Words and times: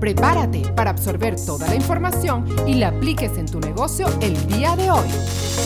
Prepárate 0.00 0.62
para 0.76 0.90
absorber 0.90 1.36
toda 1.36 1.66
la 1.68 1.74
información 1.74 2.44
y 2.66 2.74
la 2.74 2.88
apliques 2.88 3.38
en 3.38 3.46
tu 3.46 3.60
negocio 3.60 4.06
el 4.20 4.46
día 4.46 4.76
de 4.76 4.90
hoy. 4.90 5.08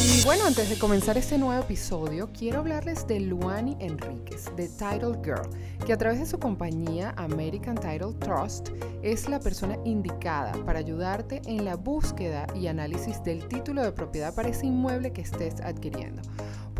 Y 0.06 0.24
bueno, 0.24 0.44
antes 0.46 0.70
de 0.70 0.78
comenzar 0.78 1.18
este 1.18 1.36
nuevo 1.36 1.60
episodio, 1.60 2.30
quiero 2.32 2.60
hablarles 2.60 3.08
de 3.08 3.18
Luani 3.18 3.76
Enríquez, 3.80 4.44
de 4.54 4.68
Title 4.68 5.18
Girl, 5.24 5.50
que 5.84 5.92
a 5.92 5.98
través 5.98 6.20
de 6.20 6.26
su 6.26 6.38
compañía 6.38 7.12
American 7.16 7.74
Title 7.74 8.14
Trust 8.20 8.68
es 9.02 9.28
la 9.28 9.40
persona 9.40 9.76
indicada 9.84 10.52
para 10.64 10.78
ayudarte 10.78 11.42
en 11.46 11.64
la 11.64 11.74
búsqueda 11.74 12.46
y 12.54 12.68
análisis 12.68 13.22
del 13.24 13.48
título 13.48 13.82
de 13.82 13.90
propiedad 13.90 14.32
para 14.32 14.48
ese 14.48 14.66
inmueble 14.66 15.12
que 15.12 15.22
estés 15.22 15.60
adquiriendo. 15.60 16.22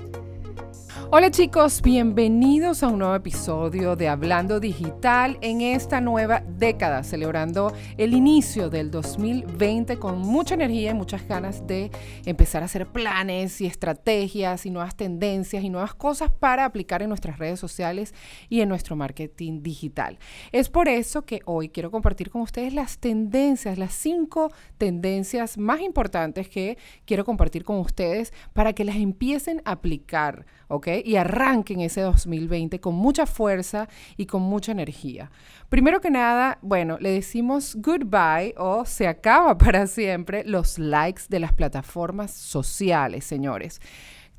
Hola 1.10 1.30
chicos, 1.30 1.82
bienvenidos 1.82 2.82
a 2.82 2.88
un 2.88 2.98
nuevo 2.98 3.14
episodio 3.14 3.96
de 3.96 4.08
Hablando 4.08 4.58
Digital 4.60 5.38
en 5.40 5.60
esta 5.60 6.00
nueva 6.00 6.42
década, 6.46 7.02
celebrando 7.02 7.72
el 7.96 8.14
inicio 8.14 8.70
del 8.70 8.90
2020 8.90 9.98
con 9.98 10.18
mucha 10.18 10.54
energía 10.54 10.90
y 10.90 10.94
muchas 10.94 11.26
ganas 11.26 11.66
de 11.66 11.90
empezar 12.24 12.62
a 12.62 12.66
hacer 12.66 12.86
planes 12.86 13.60
y 13.60 13.66
estrategias 13.66 14.66
y 14.66 14.70
nuevas 14.70 14.96
tendencias 14.96 15.62
y 15.62 15.70
nuevas 15.70 15.94
cosas 15.94 16.30
para 16.30 16.64
aplicar 16.64 17.02
en 17.02 17.08
nuestras 17.08 17.38
redes 17.38 17.60
sociales 17.60 18.14
y 18.48 18.60
en 18.60 18.68
nuestro 18.68 18.96
marketing 18.96 19.62
digital. 19.62 20.18
Es 20.52 20.68
por 20.68 20.88
eso 20.88 21.22
que 21.22 21.40
hoy 21.44 21.68
quiero 21.68 21.90
compartir 21.90 22.30
con 22.30 22.42
ustedes 22.42 22.72
las 22.72 22.98
tendencias, 22.98 23.78
las 23.78 23.92
cinco 23.92 24.52
tendencias 24.78 25.58
más 25.58 25.80
importantes 25.80 26.48
que 26.48 26.78
quiero 27.04 27.24
compartir 27.24 27.64
con 27.64 27.78
ustedes 27.78 28.32
para 28.52 28.72
que 28.72 28.84
las 28.84 28.96
empiecen 28.96 29.62
a 29.64 29.72
aplicar. 29.72 30.46
Y 30.86 31.16
arranquen 31.16 31.80
ese 31.80 32.00
2020 32.00 32.80
con 32.80 32.94
mucha 32.94 33.26
fuerza 33.26 33.88
y 34.16 34.26
con 34.26 34.42
mucha 34.42 34.72
energía. 34.72 35.30
Primero 35.68 36.00
que 36.00 36.10
nada, 36.10 36.58
bueno, 36.62 36.98
le 37.00 37.10
decimos 37.10 37.76
goodbye 37.76 38.54
o 38.56 38.84
se 38.84 39.06
acaba 39.06 39.58
para 39.58 39.86
siempre 39.86 40.44
los 40.44 40.78
likes 40.78 41.22
de 41.28 41.40
las 41.40 41.52
plataformas 41.52 42.30
sociales, 42.32 43.24
señores 43.24 43.80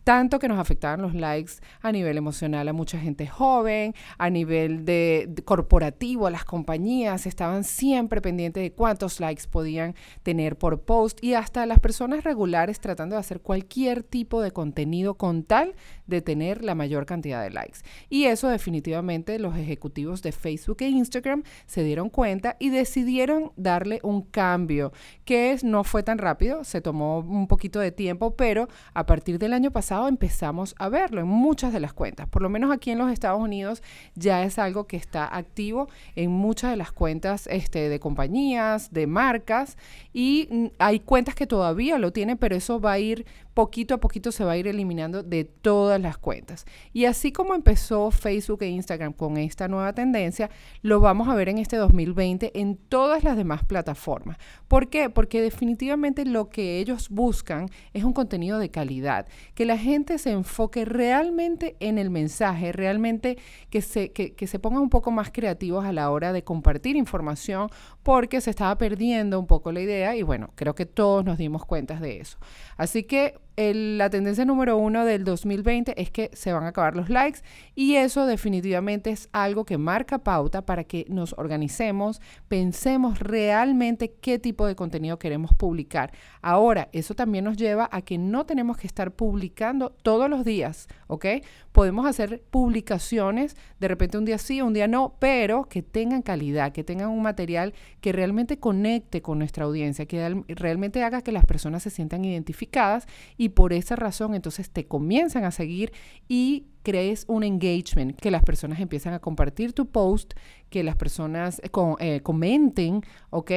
tanto 0.10 0.40
que 0.40 0.48
nos 0.48 0.58
afectaban 0.58 1.04
los 1.04 1.14
likes 1.14 1.52
a 1.84 1.92
nivel 1.92 2.18
emocional 2.18 2.68
a 2.68 2.74
mucha 2.74 2.98
gente 2.98 3.28
joven, 3.28 3.94
a 4.18 4.32
nivel 4.32 4.84
de, 4.84 5.32
corporativo, 5.46 6.26
a 6.26 6.32
las 6.32 6.46
compañías, 6.46 7.28
estaban 7.28 7.64
siempre 7.64 8.20
pendientes 8.20 8.64
de 8.64 8.72
cuántos 8.72 9.20
likes 9.20 9.44
podían 9.48 9.94
tener 10.24 10.58
por 10.58 10.82
post 10.82 11.24
y 11.24 11.36
hasta 11.36 11.68
las 11.68 11.80
personas 11.80 12.24
regulares 12.24 12.80
tratando 12.80 13.18
de 13.18 13.20
hacer 13.20 13.42
cualquier 13.42 14.02
tipo 14.02 14.42
de 14.42 14.50
contenido 14.50 15.14
con 15.14 15.44
tal 15.44 15.76
de 16.08 16.24
tener 16.24 16.64
la 16.64 16.74
mayor 16.74 17.06
cantidad 17.06 17.44
de 17.44 17.52
likes. 17.52 17.82
Y 18.10 18.24
eso 18.24 18.48
definitivamente 18.48 19.38
los 19.38 19.56
ejecutivos 19.56 20.24
de 20.24 20.32
Facebook 20.32 20.78
e 20.80 20.90
Instagram 20.90 21.44
se 21.68 21.84
dieron 21.84 22.10
cuenta 22.10 22.56
y 22.58 22.72
decidieron 22.72 23.52
darle 23.58 24.00
un 24.02 24.24
cambio 24.24 24.92
que 25.24 25.56
no 25.62 25.84
fue 25.84 26.02
tan 26.02 26.18
rápido, 26.18 26.64
se 26.64 26.82
tomó 26.82 27.20
un 27.20 27.48
poquito 27.48 27.80
de 27.80 27.92
tiempo, 27.92 28.36
pero 28.36 28.70
a 28.96 29.06
partir 29.06 29.38
del 29.38 29.54
año 29.54 29.70
pasado 29.70 29.99
empezamos 30.08 30.76
a 30.78 30.90
verlo 30.90 31.22
en 31.22 31.28
muchas 31.28 31.74
de 31.74 31.80
las 31.80 31.94
cuentas. 31.94 32.28
Por 32.28 32.42
lo 32.42 32.50
menos 32.50 32.72
aquí 32.72 32.92
en 32.92 32.98
los 32.98 33.12
Estados 33.12 33.40
Unidos 33.40 33.84
ya 34.16 34.44
es 34.44 34.60
algo 34.60 34.88
que 34.88 34.98
está 34.98 35.36
activo 35.36 35.90
en 36.16 36.32
muchas 36.32 36.72
de 36.72 36.78
las 36.78 36.92
cuentas 36.92 37.48
este, 37.48 37.90
de 37.90 38.00
compañías, 38.00 38.92
de 38.92 39.08
marcas, 39.08 39.78
y 40.14 40.48
mm, 40.52 40.66
hay 40.80 41.00
cuentas 41.00 41.36
que 41.36 41.48
todavía 41.48 41.98
lo 41.98 42.12
tienen, 42.12 42.38
pero 42.38 42.56
eso 42.56 42.80
va 42.80 42.94
a 42.94 43.00
ir 43.00 43.26
poquito 43.60 43.94
a 43.94 43.98
poquito 43.98 44.32
se 44.32 44.46
va 44.46 44.54
a 44.54 44.58
ir 44.58 44.68
eliminando 44.68 45.22
de 45.22 45.44
todas 45.44 46.00
las 46.00 46.18
cuentas. 46.18 46.66
Y 46.94 47.04
así 47.04 47.34
como 47.34 47.56
empezó 47.56 48.10
Facebook 48.10 48.64
e 48.64 48.70
Instagram 48.70 49.12
con 49.12 49.36
esta 49.36 49.68
nueva 49.68 49.92
tendencia, 49.92 50.50
lo 50.82 51.02
vamos 51.02 51.28
a 51.28 51.36
ver 51.36 51.50
en 51.50 51.58
este 51.58 51.76
2020 51.76 52.58
en 52.58 52.78
todas 52.78 53.26
las 53.26 53.36
demás 53.36 53.66
plataformas. 53.66 54.38
¿Por 54.70 54.88
qué? 54.88 55.10
Porque 55.10 55.42
definitivamente 55.42 56.24
lo 56.24 56.48
que 56.48 56.80
ellos 56.80 57.10
buscan 57.10 57.70
es 57.92 58.06
un 58.06 58.14
contenido 58.14 58.60
de 58.60 58.72
calidad, 58.72 59.28
que 59.56 59.66
la 59.66 59.78
gente 59.78 60.20
se 60.20 60.32
enfoque 60.32 60.86
realmente 60.86 61.76
en 61.82 61.98
el 61.98 62.10
mensaje, 62.10 62.72
realmente 62.72 63.38
que 63.70 63.82
se, 63.82 64.14
que, 64.14 64.48
se 64.48 64.60
pongan 64.60 64.84
un 64.84 64.90
poco 64.90 65.12
más 65.12 65.32
creativos 65.34 65.84
a 65.84 65.92
la 65.92 66.12
hora 66.12 66.32
de 66.32 66.46
compartir 66.46 66.96
información, 66.96 67.68
porque 68.04 68.40
se 68.40 68.52
estaba 68.52 68.78
perdiendo 68.78 69.38
un 69.38 69.48
poco 69.48 69.74
la 69.74 69.82
idea 69.82 70.16
y 70.16 70.24
bueno, 70.24 70.52
creo 70.56 70.76
que 70.76 70.86
todos 70.86 71.26
nos 71.26 71.38
dimos 71.38 71.66
cuenta 71.66 72.00
de 72.00 72.22
eso. 72.22 72.38
Así 72.78 73.04
que 73.04 73.36
la 73.60 74.10
tendencia 74.10 74.46
número 74.46 74.78
uno 74.78 75.04
del 75.04 75.26
2020 75.26 76.02
es 76.02 76.12
que 76.12 76.30
se 76.34 76.54
van 76.54 76.64
a 76.64 76.70
acabar 76.70 76.96
los 76.96 77.10
likes 77.10 77.40
y 77.76 77.96
eso 77.96 78.26
definitivamente 78.26 79.10
es 79.10 79.28
algo 79.34 79.66
que 79.66 79.78
marca 79.78 80.20
pauta 80.20 80.66
para 80.66 80.86
que 80.86 81.06
nos 81.10 81.34
organicemos, 81.38 82.22
pensemos 82.48 83.20
realmente 83.20 84.14
qué 84.22 84.40
tipo 84.40 84.66
de 84.66 84.78
contenido 84.78 85.20
queremos 85.20 85.54
publicar. 85.54 86.14
Ahora, 86.42 86.88
eso 86.94 87.16
también 87.16 87.44
nos 87.44 87.58
lleva 87.58 87.90
a 87.92 88.02
que 88.02 88.18
no 88.18 88.46
tenemos 88.46 88.78
que 88.78 88.88
estar 88.88 89.12
publicando 89.12 89.90
todos 89.90 90.30
los 90.30 90.46
días, 90.46 90.88
¿ok? 91.08 91.26
Podemos 91.74 92.06
hacer 92.06 92.42
publicaciones, 92.50 93.58
de 93.80 93.88
repente 93.90 94.18
un 94.18 94.24
día 94.24 94.38
sí, 94.38 94.62
un 94.62 94.74
día 94.74 94.88
no, 94.88 95.16
pero 95.20 95.66
que 95.66 95.82
tengan 95.82 96.22
calidad, 96.22 96.72
que 96.72 96.86
tengan 96.86 97.10
un 97.10 97.22
material 97.22 97.74
que 98.00 98.14
realmente 98.14 98.58
conecte 98.58 99.22
con 99.22 99.38
nuestra 99.38 99.66
audiencia, 99.66 100.06
que 100.06 100.44
realmente 100.48 101.04
haga 101.04 101.22
que 101.22 101.34
las 101.34 101.46
personas 101.46 101.84
se 101.84 101.90
sientan 101.90 102.24
identificadas 102.24 103.06
y 103.38 103.49
por 103.50 103.74
esa 103.74 103.96
razón 103.96 104.36
entonces 104.36 104.70
te 104.70 104.86
comienzan 104.86 105.44
a 105.44 105.52
seguir 105.52 105.92
y 106.28 106.66
crees 106.84 107.26
un 107.28 107.44
engagement, 107.44 108.20
que 108.20 108.32
las 108.32 108.44
personas 108.44 108.80
empiezan 108.80 109.14
a 109.14 109.20
compartir 109.20 109.74
tu 109.74 109.88
post, 109.90 110.34
que 110.70 110.84
las 110.84 110.96
personas 110.96 111.60
eh, 111.60 111.70
eh, 112.00 112.22
comenten, 112.22 113.02
¿ok? 113.30 113.52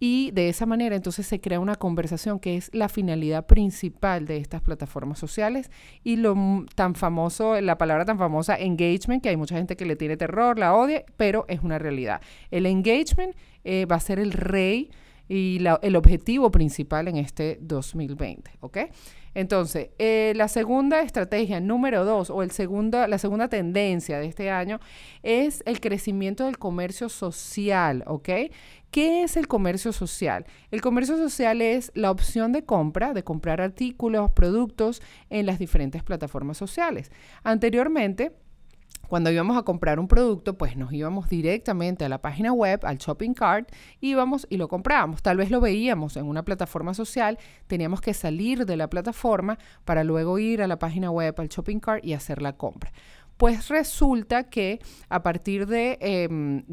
Y 0.00 0.32
de 0.32 0.48
esa 0.48 0.66
manera 0.66 0.96
entonces 0.96 1.26
se 1.26 1.40
crea 1.40 1.60
una 1.60 1.76
conversación 1.76 2.40
que 2.40 2.56
es 2.56 2.70
la 2.74 2.88
finalidad 2.88 3.46
principal 3.46 4.26
de 4.26 4.38
estas 4.38 4.60
plataformas 4.60 5.18
sociales 5.18 5.70
y 6.02 6.16
lo 6.16 6.66
tan 6.74 6.94
famoso, 6.94 7.58
la 7.60 7.78
palabra 7.78 8.04
tan 8.04 8.18
famosa 8.18 8.58
engagement, 8.58 9.22
que 9.22 9.30
hay 9.30 9.36
mucha 9.36 9.56
gente 9.56 9.76
que 9.76 9.86
le 9.86 9.96
tiene 9.96 10.16
terror, 10.16 10.58
la 10.58 10.74
odia, 10.74 11.04
pero 11.16 11.46
es 11.48 11.60
una 11.62 11.78
realidad. 11.78 12.20
El 12.50 12.66
engagement 12.66 13.34
eh, 13.62 13.86
va 13.86 13.96
a 13.96 14.00
ser 14.00 14.18
el 14.18 14.32
rey 14.32 14.90
y 15.28 15.64
el 15.82 15.96
objetivo 15.96 16.50
principal 16.50 17.08
en 17.08 17.16
este 17.16 17.58
2020, 17.60 18.50
¿ok? 18.60 18.78
Entonces, 19.34 19.88
eh, 19.98 20.32
la 20.36 20.48
segunda 20.48 21.00
estrategia, 21.00 21.60
número 21.60 22.04
dos, 22.04 22.30
o 22.30 22.42
el 22.42 22.52
segundo, 22.52 23.06
la 23.06 23.18
segunda 23.18 23.48
tendencia 23.48 24.18
de 24.20 24.26
este 24.26 24.50
año 24.50 24.78
es 25.22 25.62
el 25.66 25.80
crecimiento 25.80 26.44
del 26.44 26.58
comercio 26.58 27.08
social, 27.08 28.04
¿ok? 28.06 28.28
¿Qué 28.92 29.24
es 29.24 29.36
el 29.36 29.48
comercio 29.48 29.92
social? 29.92 30.46
El 30.70 30.80
comercio 30.80 31.16
social 31.16 31.62
es 31.62 31.90
la 31.94 32.12
opción 32.12 32.52
de 32.52 32.64
compra, 32.64 33.12
de 33.12 33.24
comprar 33.24 33.60
artículos, 33.60 34.30
productos 34.30 35.02
en 35.30 35.46
las 35.46 35.58
diferentes 35.58 36.04
plataformas 36.04 36.56
sociales. 36.56 37.10
Anteriormente, 37.42 38.36
cuando 39.14 39.30
íbamos 39.30 39.56
a 39.56 39.62
comprar 39.62 40.00
un 40.00 40.08
producto, 40.08 40.58
pues 40.58 40.76
nos 40.76 40.92
íbamos 40.92 41.28
directamente 41.28 42.04
a 42.04 42.08
la 42.08 42.20
página 42.20 42.52
web, 42.52 42.80
al 42.82 42.98
shopping 42.98 43.32
cart, 43.32 43.70
íbamos 44.00 44.44
y 44.50 44.56
lo 44.56 44.66
comprábamos. 44.66 45.22
Tal 45.22 45.36
vez 45.36 45.52
lo 45.52 45.60
veíamos 45.60 46.16
en 46.16 46.26
una 46.26 46.44
plataforma 46.44 46.94
social, 46.94 47.38
teníamos 47.68 48.00
que 48.00 48.12
salir 48.12 48.66
de 48.66 48.76
la 48.76 48.90
plataforma 48.90 49.56
para 49.84 50.02
luego 50.02 50.40
ir 50.40 50.62
a 50.62 50.66
la 50.66 50.80
página 50.80 51.12
web, 51.12 51.32
al 51.38 51.46
shopping 51.46 51.78
cart 51.78 52.04
y 52.04 52.14
hacer 52.14 52.42
la 52.42 52.54
compra. 52.54 52.90
Pues 53.36 53.68
resulta 53.68 54.44
que 54.44 54.80
a 55.08 55.22
partir 55.22 55.66
de, 55.66 55.98
em, 56.00 56.64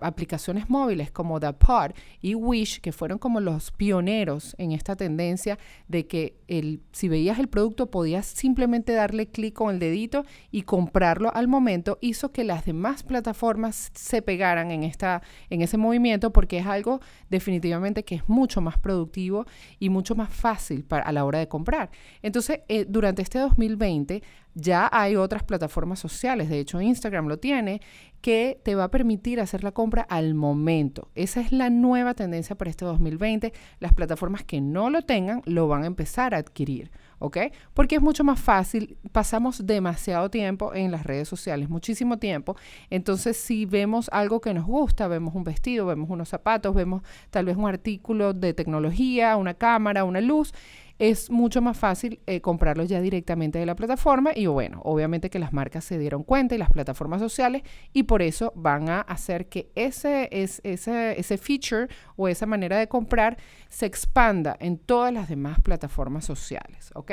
aplicaciones 0.00 0.70
móviles 0.70 1.10
como 1.10 1.38
Pod 1.38 1.92
y 2.22 2.34
Wish, 2.34 2.80
que 2.80 2.92
fueron 2.92 3.18
como 3.18 3.40
los 3.40 3.70
pioneros 3.70 4.54
en 4.58 4.72
esta 4.72 4.96
tendencia 4.96 5.58
de 5.88 6.06
que 6.06 6.36
el, 6.48 6.82
si 6.92 7.08
veías 7.08 7.38
el 7.38 7.48
producto 7.48 7.90
podías 7.90 8.26
simplemente 8.26 8.92
darle 8.92 9.28
clic 9.28 9.54
con 9.54 9.74
el 9.74 9.78
dedito 9.78 10.24
y 10.50 10.62
comprarlo 10.62 11.34
al 11.34 11.48
momento, 11.48 11.98
hizo 12.00 12.32
que 12.32 12.44
las 12.44 12.64
demás 12.64 13.02
plataformas 13.02 13.90
se 13.94 14.22
pegaran 14.22 14.70
en, 14.70 14.84
esta, 14.84 15.22
en 15.50 15.60
ese 15.62 15.76
movimiento 15.76 16.32
porque 16.32 16.58
es 16.58 16.66
algo 16.66 17.00
definitivamente 17.28 18.04
que 18.04 18.16
es 18.16 18.28
mucho 18.28 18.60
más 18.60 18.78
productivo 18.78 19.44
y 19.78 19.90
mucho 19.90 20.14
más 20.14 20.32
fácil 20.32 20.84
para, 20.84 21.04
a 21.04 21.12
la 21.12 21.24
hora 21.24 21.38
de 21.38 21.48
comprar. 21.48 21.90
Entonces, 22.22 22.60
eh, 22.68 22.86
durante 22.88 23.22
este 23.22 23.38
2020 23.38 24.22
ya 24.54 24.88
hay 24.92 25.16
otras 25.16 25.42
plataformas 25.42 25.98
sociales, 25.98 26.48
de 26.48 26.60
hecho 26.60 26.80
Instagram 26.80 27.26
lo 27.26 27.38
tiene, 27.38 27.80
que 28.20 28.60
te 28.62 28.74
va 28.74 28.84
a 28.84 28.90
permitir 28.90 29.40
hacer 29.40 29.64
la 29.64 29.72
compra 29.72 30.02
al 30.02 30.34
momento. 30.34 31.08
Esa 31.14 31.40
es 31.40 31.52
la 31.52 31.70
nueva 31.70 32.14
tendencia 32.14 32.56
para 32.56 32.70
este 32.70 32.84
2020. 32.84 33.52
Las 33.78 33.94
plataformas 33.94 34.44
que 34.44 34.60
no 34.60 34.90
lo 34.90 35.02
tengan 35.02 35.42
lo 35.46 35.68
van 35.68 35.84
a 35.84 35.86
empezar 35.86 36.34
a 36.34 36.38
adquirir. 36.38 36.90
¿ok? 37.20 37.36
Porque 37.74 37.96
es 37.96 38.02
mucho 38.02 38.24
más 38.24 38.40
fácil, 38.40 38.96
pasamos 39.12 39.64
demasiado 39.66 40.30
tiempo 40.30 40.74
en 40.74 40.90
las 40.90 41.04
redes 41.04 41.28
sociales, 41.28 41.68
muchísimo 41.68 42.18
tiempo. 42.18 42.56
Entonces, 42.88 43.36
si 43.36 43.66
vemos 43.66 44.08
algo 44.12 44.40
que 44.40 44.52
nos 44.52 44.66
gusta, 44.66 45.06
vemos 45.06 45.34
un 45.34 45.44
vestido, 45.44 45.86
vemos 45.86 46.10
unos 46.10 46.28
zapatos, 46.28 46.74
vemos 46.74 47.02
tal 47.30 47.44
vez 47.44 47.56
un 47.56 47.68
artículo 47.68 48.32
de 48.32 48.54
tecnología, 48.54 49.36
una 49.36 49.54
cámara, 49.54 50.04
una 50.04 50.20
luz, 50.20 50.52
es 51.00 51.30
mucho 51.30 51.62
más 51.62 51.78
fácil 51.78 52.20
eh, 52.26 52.42
comprarlos 52.42 52.86
ya 52.90 53.00
directamente 53.00 53.58
de 53.58 53.64
la 53.64 53.74
plataforma 53.74 54.32
y 54.36 54.44
bueno, 54.44 54.82
obviamente 54.84 55.30
que 55.30 55.38
las 55.38 55.50
marcas 55.50 55.82
se 55.82 55.98
dieron 55.98 56.22
cuenta 56.22 56.54
y 56.54 56.58
las 56.58 56.68
plataformas 56.68 57.22
sociales 57.22 57.62
y 57.94 58.02
por 58.02 58.20
eso 58.20 58.52
van 58.54 58.90
a 58.90 59.00
hacer 59.00 59.48
que 59.48 59.70
ese, 59.74 60.28
es, 60.30 60.60
ese, 60.62 61.18
ese 61.18 61.38
feature 61.38 61.88
o 62.16 62.28
esa 62.28 62.44
manera 62.44 62.78
de 62.78 62.86
comprar 62.86 63.38
se 63.70 63.86
expanda 63.86 64.58
en 64.60 64.76
todas 64.76 65.10
las 65.10 65.30
demás 65.30 65.58
plataformas 65.62 66.26
sociales, 66.26 66.90
¿ok? 66.94 67.12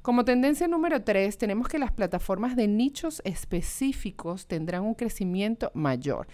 Como 0.00 0.24
tendencia 0.24 0.68
número 0.68 1.02
tres, 1.02 1.36
tenemos 1.36 1.66
que 1.66 1.80
las 1.80 1.90
plataformas 1.90 2.54
de 2.54 2.68
nichos 2.68 3.20
específicos 3.24 4.46
tendrán 4.46 4.82
un 4.82 4.94
crecimiento 4.94 5.72
mayor. 5.74 6.28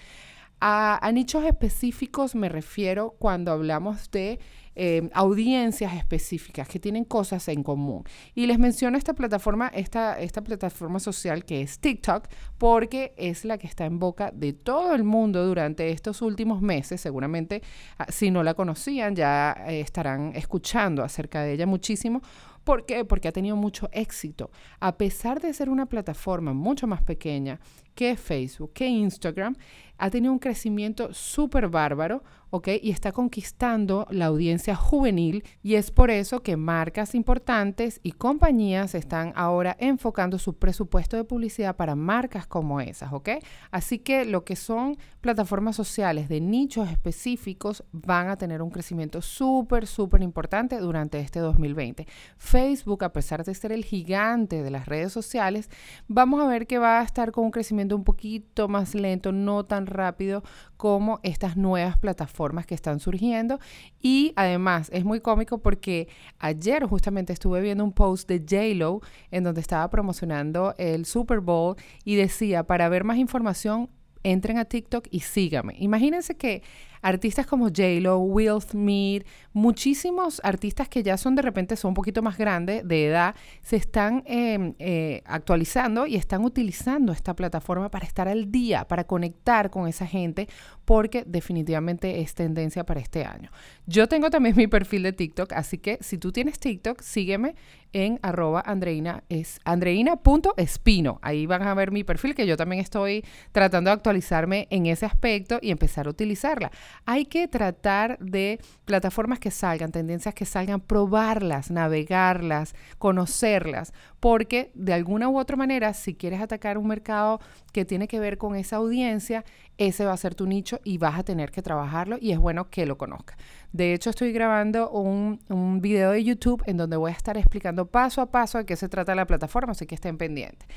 A 0.60 1.10
nichos 1.12 1.44
específicos 1.44 2.34
me 2.34 2.48
refiero 2.48 3.16
cuando 3.18 3.52
hablamos 3.52 4.10
de 4.10 4.38
Em, 4.76 5.10
audiencias 5.14 5.92
específicas 5.94 6.68
que 6.68 6.78
tienen 6.78 7.04
cosas 7.04 7.48
en 7.48 7.64
común. 7.64 8.04
Y 8.34 8.46
les 8.46 8.58
menciono 8.58 8.96
esta 8.96 9.14
plataforma, 9.14 9.66
esta, 9.74 10.18
esta 10.20 10.42
plataforma 10.42 11.00
social 11.00 11.44
que 11.44 11.60
es 11.60 11.80
TikTok, 11.80 12.28
porque 12.56 13.12
es 13.16 13.44
la 13.44 13.58
que 13.58 13.66
está 13.66 13.84
en 13.84 13.98
boca 13.98 14.30
de 14.32 14.52
todo 14.52 14.94
el 14.94 15.02
mundo 15.02 15.44
durante 15.44 15.90
estos 15.90 16.22
últimos 16.22 16.62
meses. 16.62 17.00
Seguramente, 17.00 17.62
ah, 17.98 18.06
si 18.08 18.30
no 18.30 18.44
la 18.44 18.54
conocían, 18.54 19.16
ya 19.16 19.54
eh, 19.66 19.80
estarán 19.80 20.32
escuchando 20.36 21.02
acerca 21.02 21.42
de 21.42 21.54
ella 21.54 21.66
muchísimo. 21.66 22.22
¿Por 22.62 22.86
qué? 22.86 23.04
Porque 23.04 23.26
ha 23.26 23.32
tenido 23.32 23.56
mucho 23.56 23.88
éxito. 23.92 24.50
A 24.78 24.96
pesar 24.96 25.40
de 25.40 25.52
ser 25.52 25.68
una 25.68 25.86
plataforma 25.86 26.54
mucho 26.54 26.86
más 26.86 27.02
pequeña 27.02 27.58
que 27.94 28.16
Facebook, 28.16 28.72
que 28.72 28.86
Instagram, 28.86 29.56
ha 30.00 30.10
tenido 30.10 30.32
un 30.32 30.38
crecimiento 30.38 31.12
súper 31.12 31.68
bárbaro, 31.68 32.22
¿ok? 32.50 32.68
Y 32.82 32.90
está 32.90 33.12
conquistando 33.12 34.06
la 34.10 34.26
audiencia 34.26 34.74
juvenil 34.74 35.44
y 35.62 35.74
es 35.74 35.90
por 35.90 36.10
eso 36.10 36.42
que 36.42 36.56
marcas 36.56 37.14
importantes 37.14 38.00
y 38.02 38.12
compañías 38.12 38.94
están 38.94 39.32
ahora 39.36 39.76
enfocando 39.78 40.38
su 40.38 40.56
presupuesto 40.56 41.16
de 41.16 41.24
publicidad 41.24 41.76
para 41.76 41.94
marcas 41.94 42.46
como 42.46 42.80
esas, 42.80 43.12
¿ok? 43.12 43.28
Así 43.70 43.98
que 43.98 44.24
lo 44.24 44.44
que 44.44 44.56
son 44.56 44.96
plataformas 45.20 45.76
sociales 45.76 46.28
de 46.28 46.40
nichos 46.40 46.90
específicos 46.90 47.84
van 47.92 48.28
a 48.28 48.36
tener 48.36 48.62
un 48.62 48.70
crecimiento 48.70 49.22
súper, 49.22 49.86
súper 49.86 50.22
importante 50.22 50.78
durante 50.78 51.20
este 51.20 51.40
2020. 51.40 52.06
Facebook, 52.36 53.04
a 53.04 53.12
pesar 53.12 53.44
de 53.44 53.54
ser 53.54 53.70
el 53.72 53.84
gigante 53.84 54.62
de 54.62 54.70
las 54.70 54.86
redes 54.86 55.12
sociales, 55.12 55.70
vamos 56.08 56.42
a 56.42 56.46
ver 56.46 56.66
que 56.66 56.78
va 56.78 57.00
a 57.00 57.04
estar 57.04 57.32
con 57.32 57.44
un 57.44 57.50
crecimiento 57.50 57.79
un 57.88 58.04
poquito 58.04 58.68
más 58.68 58.94
lento, 58.94 59.32
no 59.32 59.64
tan 59.64 59.86
rápido 59.86 60.42
como 60.76 61.20
estas 61.22 61.56
nuevas 61.56 61.98
plataformas 61.98 62.66
que 62.66 62.74
están 62.74 63.00
surgiendo. 63.00 63.58
Y 64.00 64.32
además 64.36 64.90
es 64.92 65.04
muy 65.04 65.20
cómico 65.20 65.58
porque 65.58 66.08
ayer 66.38 66.84
justamente 66.84 67.32
estuve 67.32 67.60
viendo 67.60 67.84
un 67.84 67.92
post 67.92 68.28
de 68.28 68.44
JLo 68.44 69.00
en 69.30 69.44
donde 69.44 69.60
estaba 69.60 69.88
promocionando 69.90 70.74
el 70.78 71.04
Super 71.04 71.40
Bowl 71.40 71.76
y 72.04 72.16
decía, 72.16 72.64
para 72.64 72.88
ver 72.88 73.04
más 73.04 73.18
información, 73.18 73.88
entren 74.22 74.58
a 74.58 74.64
TikTok 74.64 75.06
y 75.10 75.20
síganme. 75.20 75.74
Imagínense 75.78 76.36
que 76.36 76.62
artistas 77.02 77.46
como 77.46 77.66
J-Lo, 77.66 78.18
Will 78.18 78.60
Smith, 78.60 79.26
muchísimos 79.52 80.40
artistas 80.44 80.88
que 80.88 81.02
ya 81.02 81.16
son 81.16 81.34
de 81.34 81.42
repente 81.42 81.76
son 81.76 81.90
un 81.90 81.94
poquito 81.94 82.22
más 82.22 82.36
grandes 82.36 82.86
de 82.86 83.06
edad, 83.06 83.34
se 83.62 83.76
están 83.76 84.22
em, 84.26 84.74
eh, 84.78 85.22
actualizando 85.24 86.06
y 86.06 86.16
están 86.16 86.44
utilizando 86.44 87.12
esta 87.12 87.34
plataforma 87.34 87.90
para 87.90 88.06
estar 88.06 88.28
al 88.28 88.50
día, 88.50 88.86
para 88.86 89.04
conectar 89.04 89.70
con 89.70 89.88
esa 89.88 90.06
gente, 90.06 90.48
porque 90.84 91.24
definitivamente 91.26 92.20
es 92.20 92.34
tendencia 92.34 92.84
para 92.84 93.00
este 93.00 93.24
año. 93.24 93.50
Yo 93.86 94.08
tengo 94.08 94.30
también 94.30 94.56
mi 94.56 94.66
perfil 94.66 95.04
de 95.04 95.12
TikTok, 95.12 95.52
así 95.54 95.78
que 95.78 95.98
si 96.00 96.18
tú 96.18 96.32
tienes 96.32 96.58
TikTok, 96.58 97.00
sígueme 97.00 97.54
en 97.92 98.18
arroba 98.22 98.62
andreina, 98.64 99.24
es 99.28 99.60
andreina.espino. 99.64 101.18
Ahí 101.22 101.46
van 101.46 101.62
a 101.62 101.74
ver 101.74 101.90
mi 101.90 102.04
perfil, 102.04 102.34
que 102.34 102.46
yo 102.46 102.56
también 102.56 102.80
estoy 102.80 103.24
tratando 103.52 103.90
de 103.90 103.94
actualizarme 103.94 104.68
en 104.70 104.86
ese 104.86 105.06
aspecto 105.06 105.58
y 105.60 105.70
empezar 105.70 106.06
a 106.06 106.10
utilizarla. 106.10 106.70
Hay 107.06 107.26
que 107.26 107.48
tratar 107.48 108.18
de 108.18 108.60
plataformas 108.84 109.38
que 109.38 109.50
salgan, 109.50 109.92
tendencias 109.92 110.34
que 110.34 110.44
salgan, 110.44 110.80
probarlas, 110.80 111.70
navegarlas, 111.70 112.74
conocerlas, 112.98 113.92
porque 114.20 114.70
de 114.74 114.92
alguna 114.92 115.28
u 115.28 115.38
otra 115.38 115.56
manera, 115.56 115.94
si 115.94 116.14
quieres 116.14 116.40
atacar 116.40 116.78
un 116.78 116.86
mercado 116.86 117.40
que 117.72 117.84
tiene 117.84 118.06
que 118.06 118.20
ver 118.20 118.36
con 118.38 118.54
esa 118.54 118.76
audiencia, 118.76 119.44
ese 119.78 120.04
va 120.04 120.12
a 120.12 120.16
ser 120.18 120.34
tu 120.34 120.46
nicho 120.46 120.78
y 120.84 120.98
vas 120.98 121.18
a 121.18 121.22
tener 121.24 121.50
que 121.50 121.62
trabajarlo 121.62 122.18
y 122.20 122.32
es 122.32 122.38
bueno 122.38 122.68
que 122.68 122.84
lo 122.84 122.98
conozcas. 122.98 123.38
De 123.72 123.94
hecho, 123.94 124.10
estoy 124.10 124.32
grabando 124.32 124.90
un, 124.90 125.40
un, 125.48 125.80
video 125.80 126.10
de 126.10 126.22
YouTube 126.22 126.62
en 126.66 126.76
donde 126.76 126.96
voy 126.96 127.12
a 127.12 127.14
estar 127.14 127.38
explicando 127.38 127.86
paso 127.86 128.20
a 128.20 128.30
paso 128.30 128.58
de 128.58 128.66
qué 128.66 128.76
se 128.76 128.88
trata 128.88 129.14
la 129.14 129.26
plataforma, 129.26 129.72
así 129.72 129.86
que 129.86 129.94
estén 129.94 130.18
pendientes. 130.18 130.68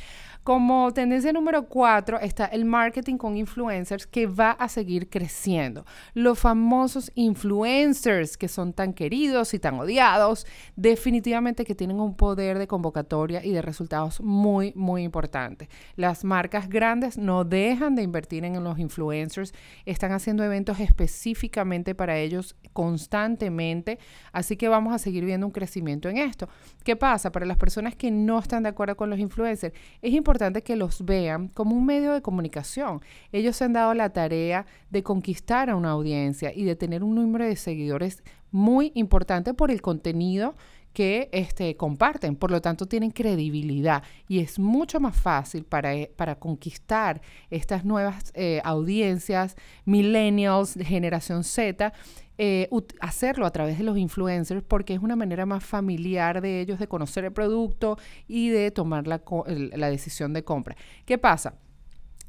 Como 0.44 0.92
tendencia 0.94 1.32
número 1.32 1.68
cuatro 1.70 2.20
está 2.20 2.46
el 2.46 2.66
marketing 2.66 3.16
con 3.16 3.38
influencers 3.38 4.06
que 4.06 4.28
va 4.28 4.52
a 4.52 4.68
seguir 4.68 5.10
creciendo. 5.10 5.86
Los 6.14 6.38
famosos 6.38 7.14
influencers 7.16 8.36
que 8.36 8.50
son 8.50 8.74
tan 8.74 8.92
queridos 8.92 9.54
y 9.54 9.60
tan 9.60 9.80
odiados, 9.80 10.46
definitivamente 10.76 11.64
que 11.64 11.76
tienen 11.76 12.02
un 12.02 12.16
poder 12.16 12.60
de 12.60 12.68
convocatoria 12.68 13.33
y 13.44 13.52
de 13.52 13.62
resultados 13.62 14.22
muy, 14.22 14.74
muy 14.76 15.04
importante. 15.04 15.70
Las 15.96 16.24
marcas 16.24 16.68
grandes 16.68 17.18
no 17.18 17.46
dejan 17.46 17.96
de 17.96 18.04
invertir 18.04 18.44
en 18.44 18.64
los 18.64 18.80
influencers, 18.80 19.54
están 19.86 20.12
haciendo 20.12 20.44
eventos 20.44 20.80
específicamente 20.80 21.96
para 21.96 22.18
ellos 22.18 22.56
constantemente, 22.74 24.00
así 24.32 24.58
que 24.58 24.68
vamos 24.68 24.94
a 24.94 24.98
seguir 24.98 25.24
viendo 25.26 25.46
un 25.46 25.54
crecimiento 25.54 26.10
en 26.10 26.18
esto. 26.18 26.50
¿Qué 26.84 26.96
pasa? 26.96 27.32
Para 27.32 27.46
las 27.46 27.58
personas 27.58 27.96
que 27.96 28.12
no 28.12 28.40
están 28.40 28.64
de 28.64 28.70
acuerdo 28.70 28.98
con 28.98 29.10
los 29.10 29.20
influencers, 29.20 29.74
es 30.02 30.14
importante 30.14 30.62
que 30.62 30.76
los 30.76 31.06
vean 31.06 31.48
como 31.50 31.76
un 31.76 31.86
medio 31.86 32.14
de 32.14 32.22
comunicación. 32.22 33.02
Ellos 33.32 33.56
se 33.56 33.66
han 33.66 33.74
dado 33.74 33.94
la 33.94 34.10
tarea 34.10 34.66
de 34.90 35.04
conquistar 35.04 35.70
a 35.70 35.76
una 35.76 35.92
audiencia 35.92 36.52
y 36.54 36.64
de 36.64 36.76
tener 36.76 37.04
un 37.04 37.16
número 37.16 37.46
de 37.46 37.56
seguidores 37.56 38.24
muy 38.52 38.92
importante 38.94 39.54
por 39.54 39.72
el 39.72 39.82
contenido 39.82 40.56
que 40.94 41.30
este, 41.32 41.76
comparten, 41.76 42.36
por 42.36 42.52
lo 42.52 42.62
tanto 42.62 42.86
tienen 42.86 43.12
credibilidad 43.12 44.04
y 44.28 44.40
es 44.40 44.60
mucho 44.60 45.00
más 45.00 45.16
fácil 45.16 45.66
para, 45.66 45.94
eh, 45.96 46.12
para 46.16 46.36
conquistar 46.36 47.22
estas 47.50 47.84
nuevas 47.84 48.32
eh, 48.36 48.62
audiencias, 48.64 49.56
millennials, 49.86 50.76
generación 50.76 51.44
Z, 51.44 51.92
eh, 52.38 52.70
hacerlo 53.00 53.46
a 53.46 53.52
través 53.52 53.78
de 53.78 53.84
los 53.84 53.98
influencers 53.98 54.64
porque 54.64 54.94
es 54.94 55.02
una 55.02 55.16
manera 55.16 55.46
más 55.46 55.64
familiar 55.64 56.42
de 56.42 56.62
ellos 56.62 56.80
de 56.80 56.88
conocer 56.88 57.26
el 57.26 57.34
producto 57.34 57.98
y 58.28 58.50
de 58.50 58.72
tomar 58.72 59.08
la, 59.08 59.22
la 59.48 59.90
decisión 59.90 60.34
de 60.34 60.44
compra. 60.44 60.76
¿Qué 61.06 61.18
pasa? 61.18 61.56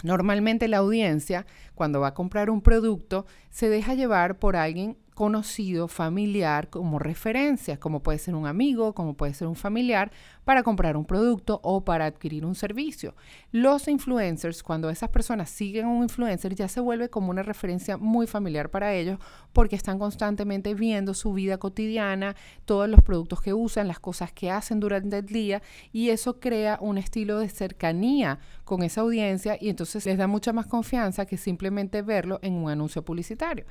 Normalmente 0.02 0.68
la 0.68 0.78
audiencia, 0.78 1.47
cuando 1.75 2.00
va 2.00 2.09
a 2.09 2.14
comprar 2.14 2.50
un 2.50 2.61
producto, 2.61 3.25
se 3.49 3.71
deja 3.71 3.94
llevar 3.94 4.38
por 4.38 4.54
alguien 4.54 4.99
conocido, 5.14 5.88
familiar, 5.88 6.68
como 6.68 6.99
referencia, 6.99 7.78
como 7.78 8.02
puede 8.02 8.18
ser 8.18 8.35
un 8.35 8.47
amigo, 8.47 8.94
como 8.94 9.14
puede 9.14 9.33
ser 9.33 9.49
un 9.49 9.56
familiar, 9.56 10.11
para 10.44 10.62
comprar 10.62 10.97
un 10.97 11.04
producto 11.06 11.61
o 11.62 11.85
para 11.85 12.06
adquirir 12.06 12.44
un 12.44 12.54
servicio. 12.54 13.14
Los 13.52 13.88
influencers, 13.88 14.62
cuando 14.62 14.90
esas 14.90 15.09
personas 15.09 15.49
siguen 15.50 15.87
a 15.87 15.88
un 15.88 16.02
influencer, 16.02 16.54
ya 16.54 16.68
se 16.68 16.80
vuelve 16.80 17.09
como 17.09 17.30
una 17.30 17.42
referencia 17.42 17.97
muy 17.97 18.26
familiar 18.26 18.71
para 18.71 18.92
ellos 18.92 19.18
porque 19.52 19.76
están 19.76 19.99
constantemente 19.99 20.75
viendo 20.75 21.14
su 21.14 21.33
vida 21.33 21.59
cotidiana, 21.59 22.35
todos 22.64 22.88
los 22.88 23.00
productos 23.00 23.40
que 23.40 23.54
usan, 23.54 23.88
las 23.88 24.00
cosas 24.00 24.33
que 24.33 24.50
hacen 24.50 24.80
durante 24.80 25.18
el 25.18 25.26
día 25.26 25.62
y 25.92 26.11
eso 26.11 26.40
crea 26.40 26.78
un 26.80 26.99
estilo 26.99 27.38
de 27.38 27.49
cercanía 27.49 28.40
con 28.64 28.83
esa 28.83 29.02
audiencia 29.02 29.56
y 29.61 29.68
entonces 29.68 30.04
les 30.06 30.18
da 30.18 30.26
mucha 30.26 30.52
más 30.52 30.66
confianza 30.66 31.26
que 31.26 31.37
simplemente 31.37 32.02
verlo 32.02 32.38
en 32.42 32.54
un 32.54 32.71
anuncio 32.71 33.04
publicitario. 33.04 33.64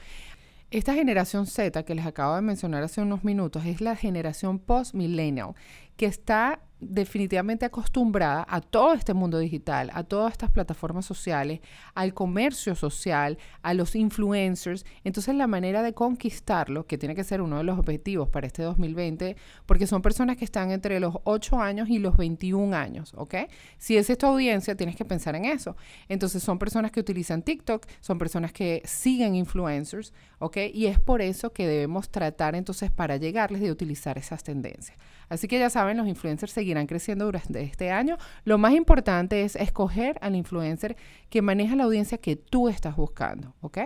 Esta 0.74 0.96
generación 0.96 1.46
Z 1.46 1.84
que 1.84 1.94
les 1.94 2.04
acabo 2.04 2.34
de 2.34 2.42
mencionar 2.42 2.82
hace 2.82 3.00
unos 3.00 3.24
minutos 3.24 3.64
es 3.64 3.80
la 3.80 3.96
generación 3.96 4.58
post-millennial, 4.58 5.54
que 5.98 6.08
está 6.08 6.62
definitivamente 6.90 7.66
acostumbrada 7.66 8.46
a 8.48 8.62
todo 8.62 8.94
este 8.94 9.14
mundo 9.14 9.38
digital, 9.38 9.90
a 9.94 10.04
todas 10.04 10.34
estas 10.34 10.52
plataformas 10.52 11.06
sociales, 11.06 11.60
al 11.94 12.14
comercio 12.14 12.76
social, 12.76 13.38
a 13.62 13.74
los 13.74 13.96
influencers. 13.96 14.86
Entonces 15.04 15.36
la 15.36 15.48
manera 15.48 15.82
de 15.82 15.94
conquistarlo, 15.94 16.86
que 16.86 16.98
tiene 16.98 17.16
que 17.16 17.24
ser 17.24 17.42
uno 17.42 17.58
de 17.58 17.64
los 17.64 17.80
objetivos 17.80 18.30
para 18.30 18.48
este 18.48 18.64
2020, 18.64 19.36
porque 19.66 19.88
son 19.88 20.02
personas 20.02 20.38
que 20.38 20.46
están 20.46 20.72
entre 20.72 21.00
los 21.00 21.16
8 21.24 21.60
años 21.60 21.90
y 21.90 22.00
los 22.00 22.18
21 22.18 22.76
años, 22.76 23.14
¿ok? 23.16 23.36
Si 23.78 23.98
es 23.98 24.10
esta 24.10 24.28
audiencia, 24.28 24.76
tienes 24.76 24.96
que 24.96 25.06
pensar 25.06 25.36
en 25.36 25.46
eso. 25.46 25.76
Entonces 26.10 26.44
son 26.44 26.60
personas 26.60 26.92
que 26.92 27.00
utilizan 27.00 27.42
TikTok, 27.42 27.86
son 28.02 28.18
personas 28.18 28.54
que 28.54 28.82
siguen 28.86 29.36
influencers, 29.36 30.14
¿ok? 30.40 30.58
Y 30.74 30.88
es 30.88 31.00
por 31.00 31.22
eso 31.22 31.54
que 31.54 31.68
debemos 31.68 32.10
tratar 32.10 32.56
entonces 32.56 32.92
para 32.92 33.18
llegarles 33.18 33.62
de 33.62 33.72
utilizar 33.72 34.18
esas 34.18 34.44
tendencias. 34.44 34.98
Así 35.34 35.48
que 35.48 35.60
ya 35.60 35.70
saben, 35.70 35.98
los 35.98 36.08
influencers 36.08 36.52
seguirán 36.52 36.86
creciendo 36.88 37.26
durante 37.26 37.62
este 37.62 37.92
año. 37.92 38.18
Lo 38.46 38.58
más 38.58 38.74
importante 38.74 39.44
es 39.44 39.56
escoger 39.56 40.18
al 40.22 40.36
influencer 40.36 40.96
que 41.30 41.42
maneja 41.42 41.76
la 41.76 41.86
audiencia 41.86 42.20
que 42.20 42.36
tú 42.36 42.70
estás 42.70 42.96
buscando, 42.96 43.54
¿ok? 43.62 43.80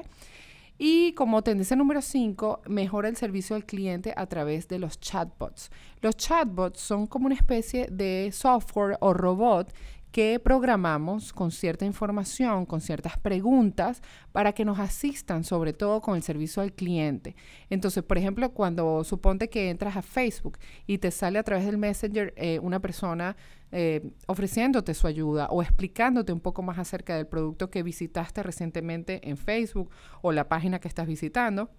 Y 0.80 1.14
como 1.14 1.42
tendencia 1.42 1.76
número 1.76 2.02
5, 2.02 2.62
mejora 2.68 3.10
el 3.10 3.16
servicio 3.16 3.56
al 3.56 3.66
cliente 3.66 4.14
a 4.16 4.28
través 4.28 4.68
de 4.68 4.78
los 4.78 5.00
chatbots. 5.00 5.72
Los 6.02 6.16
chatbots 6.18 6.80
son 6.80 7.08
como 7.08 7.26
una 7.26 7.36
especie 7.36 7.88
de 7.90 8.30
software 8.32 8.98
o 9.00 9.14
robot 9.14 9.74
que 10.12 10.40
programamos 10.40 11.34
con 11.34 11.52
cierta 11.52 11.86
información, 11.86 12.66
con 12.66 12.82
ciertas 12.82 13.18
preguntas, 13.18 14.02
para 14.32 14.54
que 14.54 14.66
nos 14.66 14.80
asistan 14.80 15.44
sobre 15.44 15.74
todo 15.74 16.02
con 16.02 16.16
el 16.16 16.24
servicio 16.24 16.62
al 16.62 16.74
cliente. 16.74 17.36
Entonces, 17.70 18.04
por 18.04 18.18
ejemplo, 18.18 18.52
cuando 18.54 19.04
suponte 19.04 19.50
que 19.50 19.70
entras 19.70 19.96
a 19.96 20.02
Facebook 20.02 20.58
y 20.86 20.98
te 20.98 21.12
sale 21.12 21.40
a 21.40 21.44
través 21.44 21.66
del 21.66 21.78
Messenger 21.78 22.34
eh, 22.36 22.60
una 22.60 22.80
persona 22.80 23.36
eh, 23.72 24.12
ofreciéndote 24.28 24.94
su 24.94 25.08
ayuda 25.08 25.48
o 25.48 25.62
explicándote 25.62 26.32
un 26.32 26.40
poco 26.40 26.62
más 26.62 26.80
acerca 26.80 27.16
del 27.16 27.28
producto 27.28 27.70
que 27.70 27.84
visitaste 27.84 28.42
recientemente 28.42 29.30
en 29.30 29.36
Facebook 29.38 29.92
o 30.22 30.32
la 30.32 30.48
página 30.48 30.80
que 30.80 30.88
estás 30.88 31.06
visitando, 31.06 31.70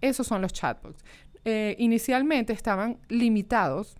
esos 0.00 0.26
son 0.26 0.40
los 0.40 0.52
chatbots. 0.52 1.04
Eh, 1.44 1.76
inicialmente 1.78 2.52
estaban 2.52 2.98
limitados 3.08 3.96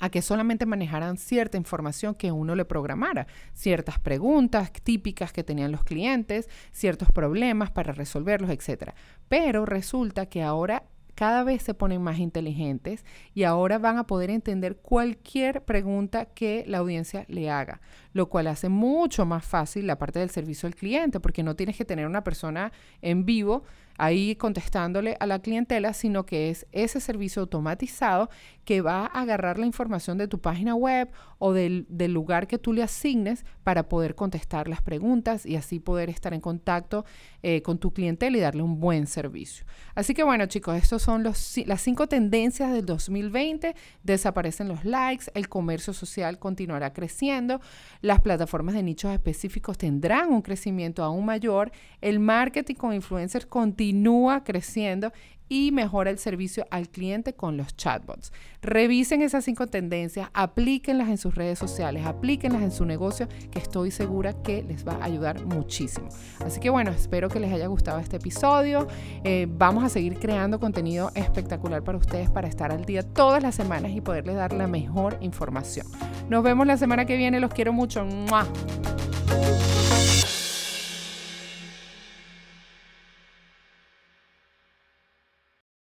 a 0.00 0.10
que 0.10 0.22
solamente 0.22 0.66
manejaran 0.66 1.16
cierta 1.16 1.56
información 1.56 2.14
que 2.14 2.32
uno 2.32 2.54
le 2.54 2.64
programara, 2.64 3.26
ciertas 3.52 3.98
preguntas 3.98 4.72
típicas 4.72 5.32
que 5.32 5.44
tenían 5.44 5.72
los 5.72 5.84
clientes, 5.84 6.48
ciertos 6.72 7.10
problemas 7.12 7.70
para 7.70 7.92
resolverlos, 7.92 8.50
etc. 8.50 8.90
Pero 9.28 9.66
resulta 9.66 10.26
que 10.26 10.42
ahora 10.42 10.84
cada 11.14 11.44
vez 11.44 11.62
se 11.62 11.74
ponen 11.74 12.02
más 12.02 12.18
inteligentes 12.18 13.04
y 13.34 13.44
ahora 13.44 13.78
van 13.78 13.98
a 13.98 14.06
poder 14.06 14.30
entender 14.30 14.76
cualquier 14.76 15.64
pregunta 15.64 16.26
que 16.26 16.64
la 16.66 16.78
audiencia 16.78 17.24
le 17.28 17.50
haga, 17.50 17.80
lo 18.12 18.28
cual 18.28 18.48
hace 18.48 18.68
mucho 18.68 19.24
más 19.24 19.44
fácil 19.44 19.86
la 19.86 19.98
parte 19.98 20.18
del 20.18 20.30
servicio 20.30 20.66
al 20.66 20.74
cliente, 20.74 21.20
porque 21.20 21.42
no 21.42 21.56
tienes 21.56 21.76
que 21.76 21.84
tener 21.84 22.06
una 22.06 22.24
persona 22.24 22.72
en 23.00 23.24
vivo 23.24 23.64
ahí 23.96 24.36
contestándole 24.36 25.16
a 25.20 25.26
la 25.26 25.40
clientela, 25.40 25.92
sino 25.92 26.26
que 26.26 26.50
es 26.50 26.66
ese 26.72 27.00
servicio 27.00 27.42
automatizado 27.42 28.28
que 28.64 28.80
va 28.80 29.06
a 29.06 29.20
agarrar 29.20 29.58
la 29.58 29.66
información 29.66 30.18
de 30.18 30.28
tu 30.28 30.40
página 30.40 30.74
web 30.74 31.10
o 31.38 31.52
del, 31.52 31.86
lugar 32.12 32.46
que 32.46 32.58
tú 32.58 32.72
le 32.72 32.82
asignes 32.82 33.44
para 33.62 33.88
poder 33.88 34.14
contestar 34.14 34.68
las 34.68 34.80
preguntas 34.82 35.44
y 35.44 35.56
así 35.56 35.80
poder 35.80 36.08
estar 36.08 36.32
en 36.32 36.40
contacto 36.40 37.04
eh, 37.42 37.62
con 37.62 37.78
tu 37.78 37.92
clientela 37.92 38.36
y 38.36 38.40
darle 38.40 38.62
un 38.62 38.80
buen 38.80 39.06
servicio. 39.06 39.66
Así 39.94 40.14
que 40.14 40.22
bueno 40.22 40.46
chicos, 40.46 40.76
estas 40.76 41.02
son 41.02 41.22
los, 41.22 41.56
las 41.66 41.82
cinco 41.82 42.06
tendencias 42.06 42.72
del 42.72 42.86
2020. 42.86 43.74
Desaparecen 44.02 44.68
los 44.68 44.84
likes, 44.84 45.26
el 45.34 45.48
comercio 45.48 45.92
social 45.92 46.38
continuará 46.38 46.92
creciendo, 46.92 47.60
las 48.00 48.20
plataformas 48.20 48.74
de 48.74 48.82
nichos 48.82 49.12
específicos 49.12 49.76
tendrán 49.76 50.32
un 50.32 50.42
crecimiento 50.42 51.02
aún 51.02 51.24
mayor, 51.24 51.70
el 52.00 52.20
marketing 52.20 52.74
con 52.74 52.94
influencers 52.94 53.46
continúa 53.84 54.44
creciendo 54.44 55.12
y 55.46 55.70
mejora 55.70 56.08
el 56.08 56.18
servicio 56.18 56.66
al 56.70 56.88
cliente 56.88 57.34
con 57.34 57.58
los 57.58 57.76
chatbots. 57.76 58.32
Revisen 58.62 59.20
esas 59.20 59.44
cinco 59.44 59.66
tendencias, 59.66 60.30
aplíquenlas 60.32 61.10
en 61.10 61.18
sus 61.18 61.34
redes 61.34 61.58
sociales, 61.58 62.06
aplíquenlas 62.06 62.62
en 62.62 62.70
su 62.70 62.86
negocio, 62.86 63.28
que 63.50 63.58
estoy 63.58 63.90
segura 63.90 64.32
que 64.42 64.62
les 64.62 64.88
va 64.88 64.94
a 64.94 65.04
ayudar 65.04 65.44
muchísimo. 65.44 66.08
Así 66.46 66.60
que 66.60 66.70
bueno, 66.70 66.92
espero 66.92 67.28
que 67.28 67.40
les 67.40 67.52
haya 67.52 67.66
gustado 67.66 67.98
este 67.98 68.16
episodio. 68.16 68.88
Eh, 69.22 69.46
vamos 69.50 69.84
a 69.84 69.90
seguir 69.90 70.18
creando 70.18 70.58
contenido 70.58 71.10
espectacular 71.14 71.84
para 71.84 71.98
ustedes 71.98 72.30
para 72.30 72.48
estar 72.48 72.72
al 72.72 72.86
día 72.86 73.02
todas 73.02 73.42
las 73.42 73.54
semanas 73.54 73.92
y 73.92 74.00
poderles 74.00 74.36
dar 74.36 74.54
la 74.54 74.66
mejor 74.66 75.18
información. 75.20 75.86
Nos 76.30 76.42
vemos 76.42 76.66
la 76.66 76.78
semana 76.78 77.04
que 77.04 77.18
viene, 77.18 77.38
los 77.38 77.52
quiero 77.52 77.74
mucho. 77.74 78.06